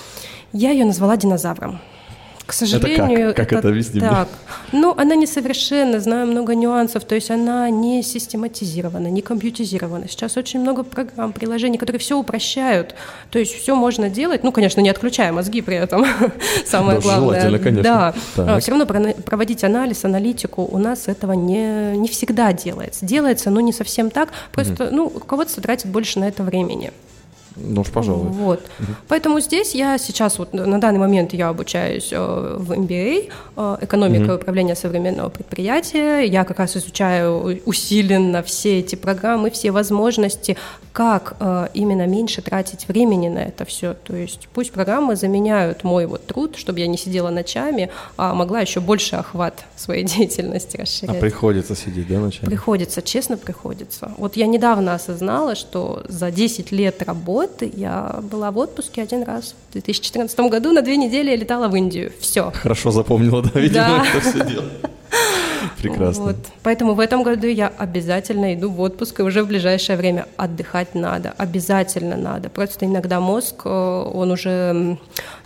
Я 0.53 0.71
ее 0.71 0.85
назвала 0.85 1.17
динозавром 1.17 1.79
К 2.51 2.53
сожалению, 2.53 3.29
это 3.29 3.33
как? 3.33 3.47
Как 3.47 3.47
это, 3.47 3.59
это 3.59 3.69
объясни 3.69 4.01
так. 4.01 4.27
Ну, 4.73 4.93
она 4.97 5.15
несовершенна, 5.15 6.01
знаю 6.01 6.27
много 6.27 6.53
нюансов, 6.53 7.05
то 7.05 7.15
есть 7.15 7.31
она 7.31 7.69
не 7.69 8.03
систематизирована, 8.03 9.07
не 9.07 9.21
компьютеризирована. 9.21 10.09
Сейчас 10.09 10.35
очень 10.35 10.59
много 10.59 10.83
программ, 10.83 11.31
приложений, 11.31 11.77
которые 11.77 12.01
все 12.01 12.17
упрощают, 12.17 12.93
то 13.29 13.39
есть 13.39 13.53
все 13.53 13.73
можно 13.73 14.09
делать, 14.09 14.43
ну, 14.43 14.51
конечно, 14.51 14.81
не 14.81 14.89
отключая 14.89 15.31
мозги 15.31 15.61
при 15.61 15.77
этом, 15.77 16.05
самое 16.65 16.97
да, 16.97 17.03
главное. 17.03 17.41
Желательно, 17.41 17.59
конечно. 17.59 17.83
Да, 17.83 18.13
так. 18.35 18.61
все 18.61 18.71
равно 18.71 18.85
проводить 18.85 19.63
анализ, 19.63 20.03
аналитику 20.03 20.67
у 20.69 20.77
нас 20.77 21.07
этого 21.07 21.31
не, 21.31 21.95
не 21.95 22.09
всегда 22.09 22.51
делается. 22.51 23.05
Делается, 23.05 23.49
но 23.49 23.61
не 23.61 23.71
совсем 23.71 24.09
так, 24.09 24.27
просто, 24.51 24.89
ну, 24.91 25.05
руководство 25.07 25.63
тратит 25.63 25.89
больше 25.89 26.19
на 26.19 26.27
это 26.27 26.43
времени. 26.43 26.91
Ну 27.55 27.81
уж, 27.81 27.89
пожалуй. 27.89 28.29
Вот. 28.29 28.59
Угу. 28.59 28.91
Поэтому 29.07 29.39
здесь 29.39 29.75
я 29.75 29.97
сейчас, 29.97 30.39
вот 30.39 30.53
на 30.53 30.79
данный 30.79 30.99
момент 30.99 31.33
я 31.33 31.49
обучаюсь 31.49 32.09
э, 32.11 32.57
в 32.59 32.71
MBA, 32.71 33.29
э, 33.57 33.77
экономика 33.81 34.23
угу. 34.23 34.31
и 34.31 34.35
управление 34.35 34.75
современного 34.75 35.29
предприятия. 35.29 36.21
Я 36.21 36.43
как 36.43 36.59
раз 36.59 36.77
изучаю 36.77 37.61
усиленно 37.65 38.41
все 38.43 38.79
эти 38.79 38.95
программы, 38.95 39.51
все 39.51 39.71
возможности, 39.71 40.57
как 40.93 41.37
э, 41.39 41.67
именно 41.73 42.05
меньше 42.05 42.41
тратить 42.41 42.87
времени 42.87 43.29
на 43.29 43.39
это 43.39 43.65
все. 43.65 43.93
То 43.93 44.15
есть 44.15 44.47
пусть 44.53 44.71
программы 44.71 45.15
заменяют 45.15 45.83
мой 45.83 46.05
вот 46.05 46.27
труд, 46.27 46.57
чтобы 46.57 46.79
я 46.79 46.87
не 46.87 46.97
сидела 46.97 47.29
ночами, 47.29 47.89
а 48.17 48.33
могла 48.33 48.59
еще 48.59 48.79
больше 48.79 49.15
охват 49.15 49.63
своей 49.75 50.03
деятельности 50.05 50.77
расширять. 50.77 51.17
А 51.17 51.19
приходится 51.19 51.75
сидеть, 51.75 52.07
да, 52.07 52.19
ночами? 52.19 52.45
Приходится, 52.45 53.01
честно 53.01 53.37
приходится. 53.37 54.11
Вот 54.17 54.35
я 54.35 54.47
недавно 54.47 54.93
осознала, 54.93 55.55
что 55.55 56.03
за 56.07 56.31
10 56.31 56.71
лет 56.71 57.01
работы 57.03 57.71
я 57.73 58.19
была 58.23 58.51
в 58.51 58.57
отпуске 58.57 59.01
один 59.01 59.23
раз. 59.23 59.55
В 59.69 59.73
2014 59.73 60.37
году 60.39 60.71
на 60.73 60.81
две 60.81 60.97
недели 60.97 61.31
я 61.31 61.35
летала 61.37 61.69
в 61.69 61.75
Индию. 61.75 62.11
Все. 62.19 62.51
Хорошо 62.51 62.91
запомнила, 62.91 63.41
да, 63.41 63.59
видимо, 63.59 63.85
да. 63.85 64.05
это 64.13 64.29
все 64.29 64.45
дело. 64.45 64.65
Прекрасно. 65.81 66.23
Вот. 66.23 66.35
Поэтому 66.63 66.93
в 66.93 66.99
этом 66.99 67.23
году 67.23 67.47
я 67.47 67.71
обязательно 67.77 68.53
иду 68.53 68.69
в 68.69 68.79
отпуск, 68.81 69.19
и 69.19 69.23
уже 69.23 69.43
в 69.43 69.47
ближайшее 69.47 69.97
время 69.97 70.25
отдыхать 70.37 70.95
надо, 70.95 71.33
обязательно 71.37 72.15
надо. 72.17 72.49
Просто 72.49 72.85
иногда 72.85 73.19
мозг, 73.19 73.61
э, 73.65 73.69
он 73.69 74.31
уже 74.31 74.97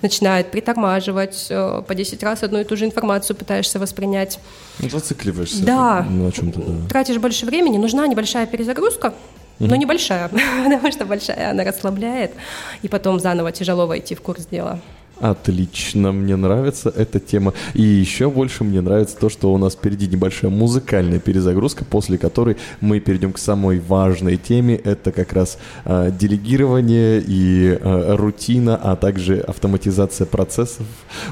начинает 0.01 0.51
притормаживать, 0.51 1.47
э, 1.49 1.81
по 1.87 1.95
10 1.95 2.23
раз 2.23 2.43
одну 2.43 2.59
и 2.59 2.63
ту 2.63 2.77
же 2.77 2.85
информацию 2.85 3.35
пытаешься 3.35 3.79
воспринять. 3.79 4.39
Ну, 4.79 4.89
зацикливаешься 4.89 5.65
да. 5.65 6.03
на 6.03 6.31
чем-то. 6.31 6.59
Да. 6.59 6.87
Тратишь 6.89 7.17
больше 7.17 7.45
времени, 7.45 7.77
нужна 7.77 8.07
небольшая 8.07 8.45
перезагрузка, 8.45 9.13
но 9.59 9.75
небольшая, 9.75 10.29
потому 10.63 10.91
что 10.91 11.05
большая 11.05 11.51
она 11.51 11.63
расслабляет, 11.63 12.33
и 12.81 12.87
потом 12.87 13.19
заново 13.19 13.51
тяжело 13.51 13.87
войти 13.87 14.15
в 14.15 14.21
курс 14.21 14.45
дела. 14.45 14.79
Отлично, 15.19 16.11
мне 16.11 16.35
нравится 16.35 16.91
эта 16.95 17.19
тема. 17.19 17.53
И 17.73 17.81
еще 17.81 18.29
больше 18.29 18.63
мне 18.63 18.81
нравится 18.81 19.15
то, 19.17 19.29
что 19.29 19.53
у 19.53 19.57
нас 19.57 19.73
впереди 19.73 20.07
небольшая 20.07 20.51
музыкальная 20.51 21.19
перезагрузка, 21.19 21.85
после 21.85 22.17
которой 22.17 22.57
мы 22.81 22.99
перейдем 22.99 23.31
к 23.31 23.37
самой 23.37 23.79
важной 23.79 24.37
теме. 24.37 24.75
Это 24.75 25.11
как 25.11 25.33
раз 25.33 25.57
э, 25.85 26.11
делегирование 26.17 27.23
и 27.25 27.77
э, 27.79 28.15
рутина, 28.15 28.75
а 28.75 28.95
также 28.95 29.39
автоматизация 29.39 30.25
процессов 30.25 30.85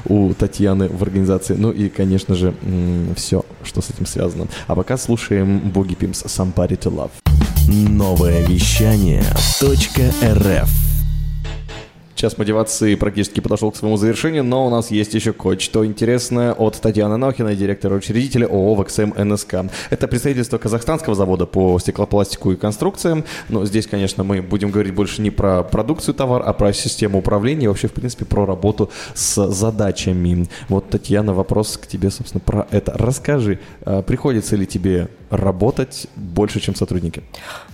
у 0.06 0.32
Татьяны 0.34 0.88
в 0.88 1.02
организации. 1.02 1.54
Ну 1.54 1.70
и, 1.70 1.88
конечно 1.88 2.34
же, 2.34 2.54
все, 3.16 3.44
что 3.62 3.82
с 3.82 3.90
этим 3.90 4.06
связано. 4.06 4.46
А 4.66 4.74
пока 4.74 4.96
слушаем 4.96 5.58
Боги 5.58 5.94
Пимс 5.94 6.24
«Somebody 6.24 6.78
to 6.78 6.90
Love». 6.90 7.10
Новое 7.68 8.46
вещание 8.46 9.22
.рф 9.62 10.93
Час 12.24 12.38
мотивации 12.38 12.94
практически 12.94 13.40
подошел 13.40 13.70
к 13.70 13.76
своему 13.76 13.98
завершению, 13.98 14.44
но 14.44 14.66
у 14.66 14.70
нас 14.70 14.90
есть 14.90 15.12
еще 15.12 15.34
кое-что 15.34 15.84
интересное 15.84 16.54
от 16.54 16.80
Татьяны 16.80 17.18
Нохиной, 17.18 17.54
директора-учредителя 17.54 18.46
ООО 18.46 18.82
«ВКСМ 18.82 19.12
НСК». 19.14 19.56
Это 19.90 20.08
представительство 20.08 20.56
казахстанского 20.56 21.14
завода 21.14 21.44
по 21.44 21.78
стеклопластику 21.78 22.52
и 22.52 22.56
конструкциям. 22.56 23.24
Но 23.50 23.66
здесь, 23.66 23.86
конечно, 23.86 24.24
мы 24.24 24.40
будем 24.40 24.70
говорить 24.70 24.94
больше 24.94 25.20
не 25.20 25.28
про 25.28 25.62
продукцию 25.62 26.14
товар, 26.14 26.42
а 26.46 26.54
про 26.54 26.72
систему 26.72 27.18
управления 27.18 27.66
и 27.66 27.68
вообще, 27.68 27.88
в 27.88 27.92
принципе, 27.92 28.24
про 28.24 28.46
работу 28.46 28.88
с 29.12 29.46
задачами. 29.50 30.48
Вот, 30.70 30.88
Татьяна, 30.88 31.34
вопрос 31.34 31.76
к 31.76 31.86
тебе, 31.86 32.10
собственно, 32.10 32.40
про 32.40 32.66
это. 32.70 32.94
Расскажи, 32.94 33.58
а, 33.84 34.00
приходится 34.00 34.56
ли 34.56 34.66
тебе 34.66 35.10
работать 35.30 36.06
больше, 36.16 36.60
чем 36.60 36.74
сотрудники? 36.74 37.22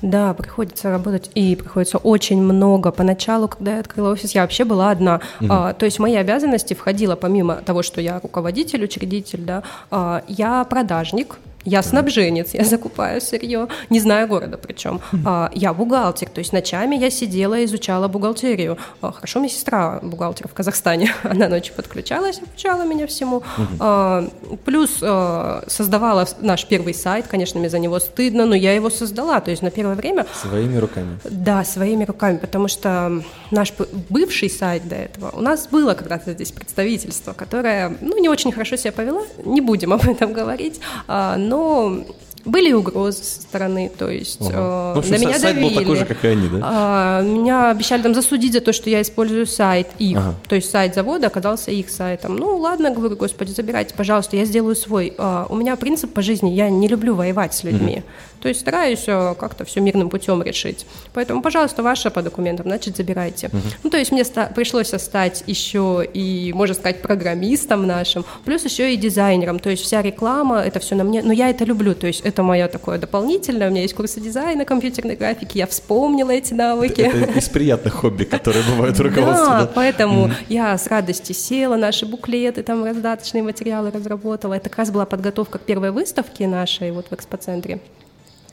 Да, 0.03 0.35
приходится 0.35 0.91
работать, 0.91 1.31
и 1.35 1.55
приходится 1.57 1.99
очень 1.99 2.43
много. 2.43 2.91
Поначалу, 2.91 3.49
когда 3.49 3.75
я 3.75 3.81
открыла 3.81 4.11
офис, 4.11 4.35
я 4.35 4.40
вообще 4.43 4.65
была 4.65 4.91
одна. 4.91 5.21
Угу. 5.41 5.49
А, 5.51 5.73
то 5.73 5.85
есть 5.85 5.99
мои 5.99 6.17
обязанности 6.17 6.75
входило, 6.75 7.17
помимо 7.17 7.57
того, 7.57 7.83
что 7.83 8.01
я 8.01 8.21
руководитель, 8.21 8.85
учредитель, 8.85 9.41
да, 9.41 9.63
а, 9.91 10.23
я 10.29 10.65
продажник, 10.65 11.39
я 11.65 11.83
снабженец, 11.83 12.55
я 12.55 12.65
закупаю 12.65 13.21
сырье, 13.21 13.69
не 13.91 14.01
знаю 14.01 14.29
города 14.29 14.57
причем. 14.57 15.01
А, 15.25 15.51
я 15.55 15.75
бухгалтер, 15.75 16.29
то 16.29 16.39
есть 16.39 16.53
ночами 16.53 16.97
я 16.97 17.11
сидела, 17.11 17.65
изучала 17.65 18.09
бухгалтерию. 18.09 18.79
А, 19.03 19.13
хорошо, 19.13 19.41
у 19.41 19.43
меня 19.43 19.53
сестра 19.53 19.99
бухгалтер 20.03 20.49
в 20.49 20.55
Казахстане, 20.55 21.13
она 21.23 21.49
ночью 21.49 21.75
подключалась, 21.75 22.39
обучала 22.39 22.83
меня 22.85 23.07
всему. 23.07 23.43
А, 23.79 24.27
плюс 24.65 24.91
создавала 25.67 26.27
наш 26.41 26.67
первый 26.67 26.95
сайт, 26.95 27.27
конечно, 27.27 27.61
мне 27.61 27.69
за 27.69 27.79
него 27.79 27.99
стыдно, 28.01 28.47
но 28.47 28.55
я 28.55 28.73
его 28.73 28.91
создала, 28.91 29.41
то 29.41 29.51
есть 29.51 29.63
на 29.63 29.71
первое 29.71 29.95
время... 29.95 30.27
Своими 30.35 30.77
руками? 30.77 31.19
Да, 31.25 31.65
своими 31.65 32.05
руками, 32.05 32.39
потому 32.39 32.69
что 32.69 33.23
наш 33.51 33.73
бывший 34.09 34.49
сайт 34.49 34.89
до 34.89 34.97
этого, 34.97 35.31
у 35.31 35.41
нас 35.41 35.69
было 35.69 35.95
когда-то 35.95 36.33
здесь 36.33 36.53
представительство, 36.53 37.33
которое, 37.33 37.97
ну, 38.01 38.19
не 38.19 38.29
очень 38.29 38.53
хорошо 38.53 38.77
себя 38.77 38.93
повело, 38.93 39.27
не 39.45 39.61
будем 39.61 39.93
об 39.93 40.09
этом 40.09 40.33
говорить, 40.33 40.81
но 41.51 42.05
были 42.45 42.73
угрозы 42.73 43.23
со 43.23 43.43
стороны, 43.43 43.91
то 43.97 44.09
есть 44.09 44.41
ага. 44.41 45.01
э, 45.01 45.11
на 45.11 45.17
меня 45.17 45.39
сайт 45.39 45.57
давили. 45.57 45.75
был 45.75 45.81
такой 45.81 45.97
же, 45.97 46.05
как 46.05 46.25
и 46.25 46.29
они, 46.29 46.49
да? 46.49 46.59
А, 46.63 47.23
меня 47.23 47.71
обещали 47.71 48.03
там 48.03 48.15
засудить 48.15 48.53
за 48.53 48.61
то, 48.61 48.73
что 48.73 48.89
я 48.91 49.03
использую 49.03 49.47
сайт 49.47 49.89
их, 49.99 50.19
ага. 50.19 50.35
то 50.49 50.55
есть 50.55 50.71
сайт 50.71 50.95
завода 50.95 51.27
оказался 51.27 51.71
их 51.71 51.91
сайтом. 51.91 52.37
Ну 52.37 52.57
ладно, 52.57 52.91
говорю, 52.91 53.17
господи, 53.17 53.51
забирайте, 53.51 53.95
пожалуйста, 53.95 54.37
я 54.37 54.45
сделаю 54.45 54.77
свой. 54.77 55.15
А, 55.19 55.47
у 55.49 55.57
меня 55.57 55.77
принцип 55.77 56.13
по 56.13 56.23
жизни, 56.23 56.51
я 56.51 56.71
не 56.71 56.89
люблю 56.89 57.15
воевать 57.15 57.55
с 57.55 57.65
людьми. 57.65 57.97
Угу. 57.99 58.05
То 58.41 58.49
есть 58.49 58.61
стараюсь 58.61 59.05
э, 59.07 59.35
как-то 59.39 59.65
все 59.65 59.81
мирным 59.81 60.09
путем 60.09 60.43
решить. 60.43 60.87
Поэтому, 61.13 61.43
пожалуйста, 61.43 61.83
ваше 61.83 62.11
по 62.11 62.23
документам, 62.23 62.67
значит, 62.67 62.97
забирайте. 62.97 63.49
Угу. 63.49 63.63
Ну, 63.85 63.91
то 63.91 63.99
есть 63.99 64.13
мне 64.13 64.25
пришлось 64.55 64.89
стать 64.89 65.45
еще 65.47 66.07
и, 66.13 66.53
можно 66.55 66.75
сказать, 66.75 67.03
программистом 67.03 67.87
нашим, 67.87 68.25
плюс 68.45 68.65
еще 68.65 68.95
и 68.95 68.97
дизайнером. 68.97 69.59
То 69.59 69.71
есть 69.71 69.83
вся 69.83 70.03
реклама, 70.03 70.61
это 70.61 70.81
все 70.81 70.95
на 70.95 71.05
мне. 71.05 71.23
Но 71.23 71.33
я 71.33 71.51
это 71.51 71.65
люблю, 71.65 71.95
то 71.95 72.07
есть 72.07 72.23
это 72.31 72.43
мое 72.43 72.69
такое 72.69 72.99
дополнительное. 72.99 73.69
У 73.69 73.71
меня 73.71 73.83
есть 73.83 73.95
курсы 73.95 74.21
дизайна, 74.21 74.65
компьютерной 74.65 75.17
графики, 75.17 75.59
я 75.59 75.67
вспомнила 75.67 76.31
эти 76.31 76.55
навыки. 76.55 77.03
Это 77.03 77.39
из 77.39 77.49
приятных 77.49 77.95
хобби, 77.95 78.25
которые 78.25 78.65
бывают 78.65 78.99
у 78.99 79.03
руководства. 79.05 79.61
Да, 79.61 79.71
поэтому 79.75 80.31
я 80.49 80.77
с 80.77 80.87
радостью 80.87 81.35
села, 81.35 81.77
наши 81.77 82.07
буклеты, 82.07 82.63
там 82.63 82.85
раздаточные 82.85 83.43
материалы 83.43 83.91
разработала. 83.91 84.55
Это 84.55 84.69
как 84.69 84.79
раз 84.79 84.91
была 84.91 85.05
подготовка 85.05 85.59
к 85.59 85.63
первой 85.63 85.91
выставке 85.91 86.47
нашей 86.47 86.91
вот 86.91 87.07
в 87.11 87.15
экспоцентре. 87.15 87.81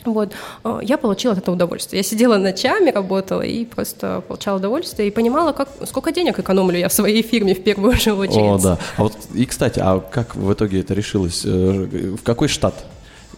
Вот. 0.06 0.34
Э, 0.64 0.80
я 0.82 0.98
получила 0.98 1.34
от 1.34 1.40
этого 1.40 1.56
удовольствие. 1.56 2.00
Я 2.00 2.04
сидела 2.04 2.38
ночами, 2.38 2.92
работала 2.92 3.42
и 3.42 3.66
просто 3.66 4.24
получала 4.28 4.58
удовольствие 4.58 5.10
и 5.10 5.12
понимала, 5.12 5.52
как, 5.52 5.70
сколько 5.86 6.12
денег 6.12 6.40
экономлю 6.40 6.78
я 6.78 6.88
в 6.90 6.94
своей 6.94 7.22
фирме 7.22 7.54
в 7.54 7.64
первую 7.64 7.94
же 7.94 8.14
очередь. 8.14 8.38
О, 8.38 8.58
да. 8.58 8.78
А 8.96 9.04
вот, 9.04 9.14
и, 9.34 9.46
кстати, 9.46 9.80
а 9.84 10.00
как 10.00 10.36
в 10.36 10.52
итоге 10.54 10.80
это 10.80 10.94
решилось? 10.94 11.44
Э, 11.46 11.50
в 11.50 12.24
какой 12.24 12.48
штат 12.48 12.74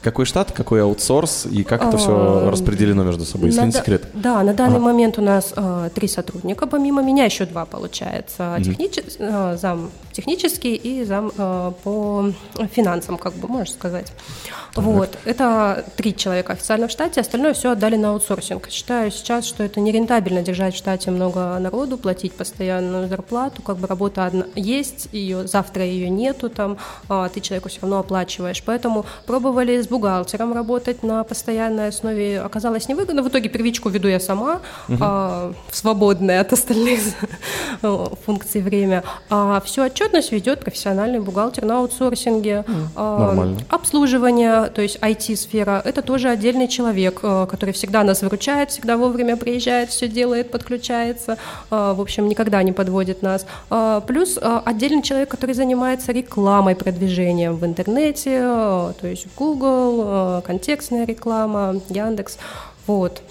какой 0.01 0.25
штат, 0.25 0.51
какой 0.51 0.82
аутсорс 0.82 1.46
и 1.46 1.63
как 1.63 1.84
это 1.84 1.98
все 1.98 2.12
а, 2.12 2.51
распределено 2.51 3.03
между 3.03 3.25
собой, 3.25 3.50
если 3.50 3.65
не 3.65 3.72
секрет? 3.72 4.03
Да, 4.13 4.41
на 4.44 4.53
данный 4.53 4.77
ага. 4.77 4.86
момент 4.86 5.18
у 5.18 5.22
нас 5.22 5.53
э, 5.56 5.89
три 5.94 6.08
сотрудника, 6.08 6.68
помимо 6.68 7.01
меня 7.01 7.25
еще 7.25 7.46
два 7.46 7.65
получается. 7.65 8.56
Угу. 8.56 8.63
Технич, 8.63 9.00
э, 9.18 9.58
зам 9.60 9.91
технический 10.20 10.76
и 10.76 11.04
зам 11.06 11.32
э, 11.38 11.72
по 11.84 12.32
финансам, 12.72 13.18
как 13.18 13.34
бы 13.34 13.48
можно 13.48 13.74
сказать. 13.74 14.12
Так. 14.74 14.84
Вот, 14.84 15.18
это 15.26 15.86
три 15.96 16.16
человека 16.16 16.54
официально 16.54 16.88
в 16.88 16.92
штате, 16.92 17.22
остальное 17.22 17.54
все 17.54 17.72
отдали 17.72 17.96
на 17.96 18.12
аутсорсинг. 18.12 18.70
Считаю 18.70 19.12
сейчас, 19.12 19.46
что 19.46 19.64
это 19.64 19.80
нерентабельно 19.80 20.42
держать 20.42 20.76
в 20.76 20.78
штате 20.78 21.12
много 21.12 21.58
народу, 21.60 21.98
платить 21.98 22.34
постоянную 22.34 23.08
зарплату, 23.08 23.62
как 23.62 23.78
бы 23.78 23.88
работа 23.88 24.26
одна 24.26 24.46
есть, 24.56 25.10
ее 25.12 25.48
завтра 25.48 25.86
ее 25.86 26.10
нету, 26.10 26.50
там, 26.50 26.78
а 27.08 27.30
ты 27.30 27.40
человеку 27.40 27.70
все 27.70 27.82
равно 27.82 28.00
оплачиваешь. 28.00 28.62
Поэтому 28.64 29.06
пробовали 29.26 29.82
с 29.82 29.88
бухгалтером 29.88 30.54
работать 30.54 31.02
на 31.04 31.24
постоянной 31.24 31.88
основе, 31.88 32.42
оказалось 32.42 32.88
невыгодно. 32.88 33.24
В 33.24 33.30
итоге 33.30 33.50
первичку 33.50 33.90
веду 33.90 34.08
я 34.08 34.20
сама, 34.20 34.62
угу. 34.88 34.98
а, 35.02 35.54
свободное 35.72 36.42
от 36.42 36.54
остальных 36.54 37.00
функций 38.26 38.62
время. 38.62 39.04
А 39.30 39.62
всю 39.62 39.82
отчет 39.82 40.09
отчетность 40.10 40.32
ведет 40.32 40.60
профессиональный 40.60 41.20
бухгалтер 41.20 41.66
на 41.66 41.80
аутсорсинге. 41.80 42.66
Нормально. 42.96 43.60
Обслуживание, 43.70 44.68
то 44.68 44.82
есть 44.82 44.98
IT-сфера, 44.98 45.82
это 45.86 46.01
тоже 46.01 46.30
отдельный 46.30 46.68
человек, 46.68 47.22
который 47.22 47.74
всегда 47.74 48.04
нас 48.04 48.22
выручает, 48.22 48.72
всегда 48.72 48.98
вовремя 48.98 49.38
приезжает, 49.38 49.89
все 49.89 50.08
делает, 50.08 50.51
подключается, 50.51 51.38
в 51.70 52.01
общем, 52.01 52.28
никогда 52.28 52.63
не 52.63 52.72
подводит 52.72 53.22
нас. 53.22 53.46
Плюс 54.08 54.39
отдельный 54.42 55.04
человек, 55.04 55.30
который 55.30 55.54
занимается 55.54 56.12
рекламой, 56.12 56.75
продвижением 56.75 57.56
в 57.58 57.66
интернете, 57.66 58.39
то 58.39 59.08
есть 59.08 59.28
Google, 59.38 60.42
контекстная 60.42 61.06
реклама, 61.06 61.75
Яндекс. 61.89 62.38
Вот. 62.88 63.22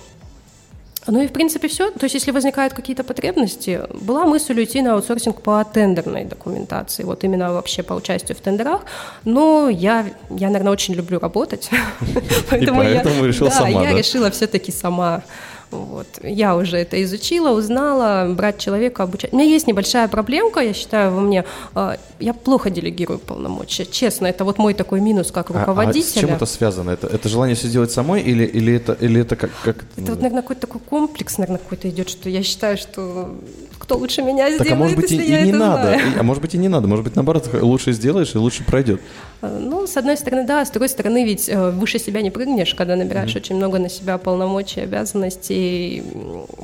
Ну 1.09 1.23
и 1.23 1.27
в 1.27 1.33
принципе 1.33 1.69
все. 1.69 1.91
То 1.91 2.05
есть 2.05 2.15
если 2.15 2.31
возникают 2.31 2.75
какие-то 2.75 3.03
потребности, 3.03 3.81
была 3.95 4.25
мысль 4.27 4.59
уйти 4.59 4.83
на 4.83 4.95
аутсорсинг 4.95 5.41
по 5.43 5.65
тендерной 5.65 6.25
документации, 6.25 7.05
вот 7.05 7.25
именно 7.25 7.53
вообще 7.53 7.83
по 7.83 7.95
участию 7.95 8.37
в 8.37 8.41
тендерах. 8.41 8.83
Но 9.25 9.69
я, 9.69 10.07
я 10.31 10.49
наверное, 10.49 10.73
очень 10.73 10.95
люблю 10.95 11.19
работать. 11.19 11.71
Поэтому 12.51 12.83
я 12.83 13.03
решила 13.03 13.51
сама, 13.51 13.83
я 13.83 13.95
решила 13.95 14.31
все-таки 14.31 14.71
сама 14.71 15.23
вот. 15.71 16.07
Я 16.23 16.57
уже 16.57 16.79
это 16.79 17.03
изучила, 17.03 17.51
узнала, 17.51 18.33
брать 18.33 18.59
человека, 18.59 19.03
обучать. 19.03 19.33
У 19.33 19.37
меня 19.37 19.49
есть 19.49 19.67
небольшая 19.67 20.09
проблемка, 20.09 20.61
я 20.61 20.73
считаю, 20.73 21.13
во 21.13 21.21
мне. 21.21 21.45
А, 21.75 21.99
я 22.19 22.33
плохо 22.33 22.71
делегирую 22.71 23.19
полномочия. 23.19 23.85
Честно, 23.85 24.27
это 24.27 24.45
вот 24.45 24.59
мой 24.59 24.75
такой 24.75 25.01
минус 25.01 25.31
как 25.31 25.51
руководителя. 25.51 26.05
А, 26.05 26.09
а 26.09 26.19
с 26.19 26.21
чем 26.21 26.35
это 26.35 26.47
связано? 26.47 26.91
Это, 26.91 27.07
это 27.07 27.29
желание 27.29 27.55
все 27.55 27.69
сделать 27.69 27.93
самой 27.93 28.23
или, 28.23 28.45
или, 28.45 28.75
это, 28.75 28.93
или 28.95 29.21
это 29.21 29.37
как, 29.37 29.51
как... 29.63 29.85
Это 29.97 30.13
вот, 30.13 30.21
наверное, 30.21 30.43
какой-то 30.43 30.63
такой 30.63 30.81
комплекс, 30.81 31.39
наверное, 31.39 31.59
какой-то 31.59 31.89
идет, 31.89 32.09
что 32.09 32.31
я 32.31 32.43
считаю, 32.43 32.79
что 32.79 33.35
кто 33.79 33.97
лучше 33.97 34.23
меня 34.23 34.51
сделает, 34.51 34.69
так, 34.69 34.73
а 34.73 34.77
может 34.77 34.97
быть, 34.97 35.11
если 35.11 35.25
и, 35.25 35.31
я 35.31 35.41
и 35.41 35.45
не 35.45 35.51
это 35.51 35.59
надо. 35.59 35.83
знаю. 35.83 36.01
А 36.19 36.23
может 36.23 36.43
быть, 36.43 36.55
и 36.55 36.59
не 36.59 36.69
надо. 36.69 36.89
Может 36.89 37.05
быть, 37.05 37.17
наоборот, 37.17 37.49
лучше 37.53 37.93
сделаешь 37.93 38.35
и 38.35 38.39
лучше 38.39 38.65
пройдет. 38.65 39.01
А, 39.41 39.59
ну, 39.59 39.87
с 39.87 39.97
одной 39.97 40.17
стороны, 40.17 40.45
да, 40.45 40.65
с 40.65 40.71
другой 40.71 40.89
стороны, 40.89 41.25
ведь 41.25 41.49
э, 41.49 41.71
выше 41.71 41.99
себя 41.99 42.23
не 42.23 42.31
прыгнешь, 42.31 42.75
когда 42.75 42.97
набираешь 42.97 43.35
mm-hmm. 43.35 43.39
очень 43.39 43.57
много 43.57 43.79
на 43.79 43.89
себя 43.89 44.19
полномочий, 44.19 44.81
обязанностей. 44.81 46.03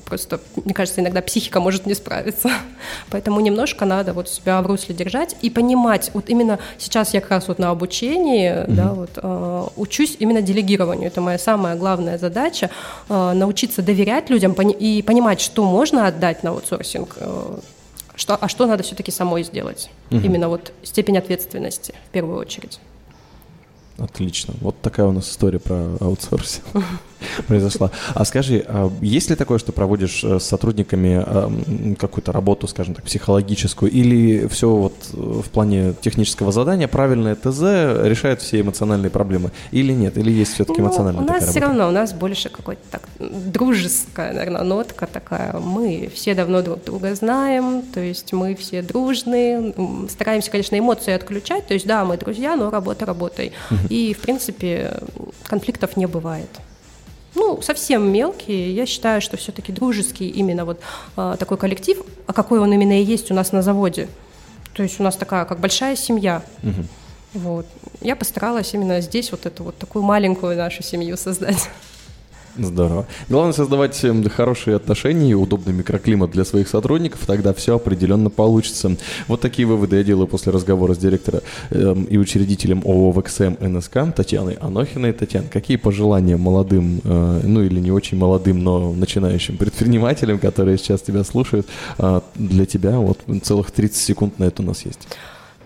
Просто, 0.05 0.41
мне 0.65 0.75
кажется, 0.75 1.01
иногда 1.01 1.23
психика 1.23 1.61
может 1.61 1.87
не 1.87 1.95
справиться. 1.95 2.51
Поэтому 3.11 3.41
немножко 3.41 3.85
надо 3.85 4.13
вот 4.13 4.29
себя 4.29 4.61
в 4.61 4.67
русле 4.67 4.95
держать 4.95 5.37
и 5.41 5.51
понимать. 5.51 6.11
Вот 6.15 6.29
именно 6.29 6.59
сейчас 6.79 7.15
я 7.15 7.21
как 7.21 7.31
раз 7.31 7.49
вот 7.49 7.59
на 7.59 7.71
обучении, 7.71 8.51
mm-hmm. 8.51 8.75
да, 8.75 8.93
вот, 8.93 9.11
э, 9.17 9.63
учусь 9.77 10.17
именно 10.19 10.43
делегированию. 10.43 11.07
Это 11.07 11.21
моя 11.21 11.39
самая 11.39 11.77
главная 11.77 12.19
задача 12.19 12.71
э, 13.09 13.33
научиться 13.35 13.83
доверять 13.83 14.31
людям 14.31 14.55
пони- 14.55 14.75
и 14.75 15.03
понимать, 15.03 15.41
что 15.41 15.65
можно 15.65 16.09
отдать 16.09 16.43
на 16.43 16.51
аутсорсинг, 16.51 17.04
э, 17.17 17.59
что, 18.15 18.37
а 18.37 18.49
что 18.49 18.67
надо 18.67 18.83
все-таки 18.83 19.11
самой 19.11 19.43
сделать. 19.45 19.91
Угу. 20.11 20.21
Именно 20.21 20.49
вот 20.49 20.73
степень 20.83 21.19
ответственности 21.19 21.95
в 22.09 22.11
первую 22.11 22.39
очередь. 22.39 22.81
Отлично. 23.99 24.55
Вот 24.61 24.81
такая 24.81 25.07
у 25.07 25.13
нас 25.13 25.31
история 25.31 25.61
про 25.61 25.97
аутсорсинг 26.01 26.65
произошла. 27.47 27.91
А 28.15 28.25
скажи, 28.25 28.65
а 28.67 28.91
есть 29.01 29.31
ли 29.31 29.37
такое, 29.37 29.59
что 29.59 29.73
проводишь 29.73 30.25
э, 30.25 30.39
с 30.39 30.45
сотрудниками 30.45 31.95
какую-то 31.97 32.33
работу, 32.33 32.67
скажем 32.67 32.95
так, 32.95 33.05
психологическую, 33.05 33.91
или 33.91 34.47
все 34.49 34.71
вот 34.71 34.95
э, 35.13 35.17
в 35.17 35.49
плане 35.51 35.95
технического 36.01 36.53
задания 36.53 36.89
правильное 36.89 37.35
ТЗ 37.35 37.63
решает 38.07 38.41
все 38.41 38.61
эмоциональные 38.61 39.11
проблемы, 39.11 39.51
или 39.71 39.93
нет, 39.93 40.19
или 40.19 40.31
есть 40.31 40.55
все-таки 40.55 40.81
ну, 40.81 40.89
эмоциональная 40.89 41.23
У 41.23 41.27
нас 41.27 41.49
все 41.49 41.61
работа? 41.61 41.67
равно, 41.67 41.89
у 41.89 41.93
нас 41.93 42.13
больше 42.13 42.49
какой-то 42.49 42.83
так 42.91 43.03
дружеская, 43.19 44.33
наверное, 44.33 44.63
нотка 44.63 45.07
такая. 45.07 45.55
Мы 45.59 46.11
все 46.15 46.35
давно 46.35 46.63
друг 46.63 46.85
друга 46.85 47.15
знаем, 47.15 47.83
то 47.83 48.01
есть 48.01 48.33
мы 48.33 48.55
все 48.55 48.83
дружные, 48.83 49.75
стараемся, 50.09 50.51
конечно, 50.51 50.79
эмоции 50.79 51.13
отключать, 51.13 51.67
то 51.67 51.75
есть 51.75 51.87
да, 51.87 52.05
мы 52.05 52.17
друзья, 52.17 52.57
но 52.57 52.71
работа 52.71 53.07
работой. 53.07 53.53
И, 53.89 54.15
в 54.15 54.19
принципе, 54.19 54.95
конфликтов 55.45 55.97
не 55.97 56.07
бывает. 56.07 56.49
Ну, 57.35 57.61
совсем 57.63 58.13
мелкие. 58.13 58.75
Я 58.75 58.87
считаю, 58.87 59.21
что 59.21 59.37
все-таки 59.37 59.73
дружеский 59.73 60.29
именно 60.29 60.65
вот 60.65 60.81
э, 61.17 61.37
такой 61.39 61.57
коллектив, 61.57 61.99
а 62.27 62.33
какой 62.33 62.61
он 62.61 62.73
именно 62.73 63.01
и 63.01 63.05
есть 63.05 63.31
у 63.31 63.35
нас 63.35 63.53
на 63.53 63.63
заводе. 63.63 64.09
То 64.75 64.83
есть 64.83 65.01
у 65.01 65.03
нас 65.03 65.17
такая, 65.17 65.45
как 65.45 65.61
большая 65.61 65.97
семья. 65.97 66.43
Угу. 66.63 66.85
Вот. 67.35 67.67
Я 68.01 68.17
постаралась 68.17 68.75
именно 68.75 69.01
здесь 69.01 69.31
вот 69.33 69.47
эту 69.47 69.65
вот 69.65 69.77
такую 69.77 70.05
маленькую 70.05 70.57
нашу 70.57 70.83
семью 70.83 71.17
создать. 71.17 71.69
Здорово. 72.57 73.07
Главное 73.29 73.53
создавать 73.53 74.03
эм, 74.05 74.29
хорошие 74.29 74.77
отношения 74.77 75.31
и 75.31 75.35
удобный 75.35 75.73
микроклимат 75.73 76.31
для 76.31 76.45
своих 76.45 76.69
сотрудников, 76.69 77.27
тогда 77.27 77.53
все 77.53 77.77
определенно 77.77 78.31
получится. 78.31 78.97
Вот 79.27 79.41
такие 79.41 79.67
выводы 79.67 79.97
я 79.97 80.05
делаю 80.05 80.29
после 80.29 80.53
разговора 80.53 80.95
с 80.95 80.99
директором 80.99 81.41
э, 81.71 81.95
и 82.09 82.17
учредителем 82.17 82.83
ООО 82.85 83.13
«ВКСМ 83.13 83.55
НСК» 83.61 84.15
Татьяной 84.15 84.55
Анохиной. 84.55 85.13
Татьяна, 85.13 85.49
какие 85.49 85.77
пожелания 85.77 86.37
молодым, 86.37 87.01
э, 87.03 87.41
ну 87.43 87.63
или 87.63 87.81
не 87.81 87.91
очень 87.91 88.19
молодым, 88.19 88.63
но 88.63 88.93
начинающим 88.93 89.57
предпринимателям, 89.57 90.39
которые 90.39 90.79
сейчас 90.79 91.03
тебя 91.03 91.25
слушают, 91.25 91.67
э, 91.99 92.21
для 92.37 92.67
тебя 92.67 92.99
вот 92.99 93.19
целых 93.43 93.73
30 93.73 93.97
секунд 93.97 94.39
на 94.39 94.45
это 94.45 94.63
у 94.63 94.65
нас 94.65 94.85
есть? 94.85 95.09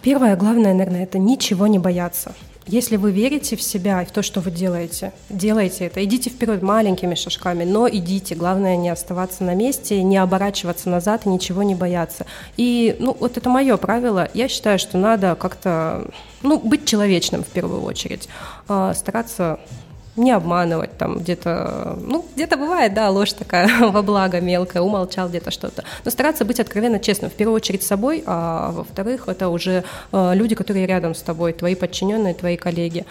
Первое, 0.01 0.37
главное, 0.37 0.72
наверное, 0.72 1.03
это 1.03 1.18
ничего 1.18 1.66
не 1.66 1.79
бояться. 1.79 2.33
Если 2.68 2.96
вы 2.96 3.12
верите 3.12 3.57
в 3.57 3.62
себя 3.62 4.02
и 4.02 4.04
в 4.04 4.11
то, 4.11 4.22
что 4.22 4.40
вы 4.40 4.50
делаете, 4.50 5.12
делайте 5.31 5.87
это. 5.87 6.04
Идите 6.04 6.28
вперед 6.28 6.61
маленькими 6.61 7.14
шажками, 7.14 7.64
но 7.64 7.88
идите. 7.88 8.35
Главное 8.35 8.76
не 8.76 8.90
оставаться 8.90 9.42
на 9.42 9.54
месте, 9.54 10.02
не 10.02 10.18
оборачиваться 10.18 10.90
назад 10.90 11.24
и 11.24 11.31
ничего 11.31 11.62
не 11.62 11.74
бояться. 11.74 12.26
И, 12.59 12.94
ну, 12.98 13.16
вот 13.18 13.38
это 13.38 13.48
мое 13.48 13.78
правило. 13.78 14.28
Я 14.35 14.48
считаю, 14.48 14.78
что 14.78 14.98
надо 14.98 15.35
как-то, 15.35 16.11
ну, 16.42 16.59
быть 16.59 16.85
человечным 16.85 17.42
в 17.42 17.48
первую 17.48 17.83
очередь. 17.83 18.28
А, 18.68 18.92
стараться 18.92 19.59
не 20.18 20.33
обманывать 20.33 20.96
там 20.98 21.18
где-то, 21.18 21.98
ну, 22.00 22.24
где-то 22.35 22.57
бывает, 22.57 22.94
да, 22.94 23.11
ложь 23.11 23.33
такая 23.33 23.68
во 23.90 24.02
благо 24.02 24.40
мелкая, 24.40 24.83
умолчал 24.83 25.28
где-то 25.28 25.50
что-то. 25.50 25.85
Но 26.04 26.11
стараться 26.11 26.44
быть 26.44 26.61
откровенно 26.61 26.98
честным, 26.98 27.31
в 27.31 27.35
первую 27.35 27.57
очередь 27.57 27.83
с 27.83 27.87
собой, 27.87 28.22
а 28.26 28.72
во-вторых, 28.72 29.28
это 29.28 29.48
уже 29.48 29.85
э, 30.12 30.35
люди, 30.35 30.54
которые 30.54 30.87
рядом 30.87 31.14
с 31.14 31.22
тобой, 31.22 31.52
твои 31.52 31.74
подчиненные, 31.74 32.35
твои 32.35 32.57
коллеги. 32.57 33.07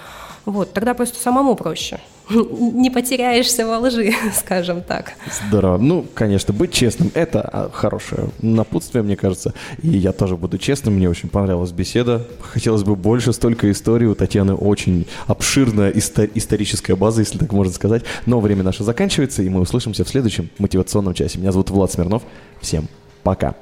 Вот, 0.45 0.73
тогда 0.73 0.93
просто 0.93 1.19
самому 1.19 1.55
проще. 1.55 1.99
Не 2.73 2.89
потеряешься 2.89 3.65
во 3.65 3.79
лжи, 3.79 4.13
скажем 4.35 4.81
так. 4.81 5.13
Здорово. 5.47 5.77
Ну, 5.77 6.05
конечно, 6.13 6.53
быть 6.53 6.71
честным– 6.71 7.11
это 7.13 7.41
а, 7.41 7.69
хорошее 7.71 8.29
напутствие, 8.41 9.03
мне 9.03 9.15
кажется. 9.15 9.53
И 9.81 9.89
я 9.89 10.11
тоже 10.11 10.35
буду 10.35 10.57
честным. 10.57 10.95
Мне 10.95 11.09
очень 11.09 11.29
понравилась 11.29 11.71
беседа. 11.71 12.25
Хотелось 12.41 12.83
бы 12.83 12.95
больше, 12.95 13.33
столько 13.33 13.71
историй. 13.71 14.07
У 14.07 14.15
Татьяны 14.15 14.55
очень 14.55 15.07
обширная 15.27 15.91
истор- 15.91 16.29
историческая 16.33 16.95
база, 16.95 17.21
если 17.21 17.37
так 17.37 17.51
можно 17.53 17.73
сказать. 17.73 18.03
Но 18.25 18.39
время 18.39 18.63
наше 18.63 18.83
заканчивается, 18.83 19.43
и 19.43 19.49
мы 19.49 19.61
услышимся 19.61 20.03
в 20.03 20.09
следующем 20.09 20.49
мотивационном 20.57 21.13
часе. 21.13 21.39
Меня 21.39 21.51
зовут 21.51 21.69
Влад 21.69 21.91
Смирнов. 21.91 22.23
Всем 22.61 22.87
пока. 23.23 23.55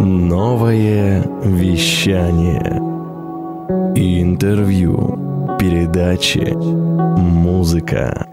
Новое 0.00 1.22
вещание. 1.44 2.80
Интервью, 3.96 5.33
передачи, 5.64 6.52
музыка. 6.54 8.26